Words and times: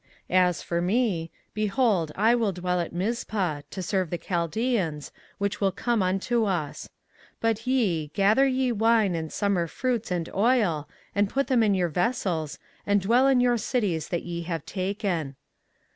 24:040:010 0.31 0.39
As 0.41 0.61
for 0.63 0.81
me, 0.81 1.31
behold, 1.53 2.11
I 2.15 2.33
will 2.33 2.51
dwell 2.51 2.79
at 2.79 2.91
Mizpah, 2.91 3.61
to 3.69 3.83
serve 3.83 4.09
the 4.09 4.17
Chaldeans, 4.17 5.11
which 5.37 5.61
will 5.61 5.71
come 5.71 6.01
unto 6.01 6.45
us: 6.45 6.89
but 7.39 7.67
ye, 7.67 8.07
gather 8.15 8.47
ye 8.47 8.71
wine, 8.71 9.13
and 9.13 9.31
summer 9.31 9.67
fruits, 9.67 10.09
and 10.09 10.27
oil, 10.33 10.89
and 11.13 11.29
put 11.29 11.45
them 11.45 11.61
in 11.61 11.75
your 11.75 11.89
vessels, 11.89 12.57
and 12.83 12.99
dwell 12.99 13.27
in 13.27 13.39
your 13.41 13.59
cities 13.59 14.07
that 14.07 14.23
ye 14.23 14.41
have 14.41 14.65
taken. 14.65 15.35